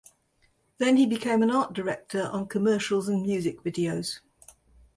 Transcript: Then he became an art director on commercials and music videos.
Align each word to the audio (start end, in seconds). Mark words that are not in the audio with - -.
Then 0.79 0.97
he 0.97 1.05
became 1.05 1.43
an 1.43 1.51
art 1.51 1.73
director 1.73 2.23
on 2.23 2.47
commercials 2.47 3.07
and 3.07 3.21
music 3.21 3.61
videos. 3.61 4.21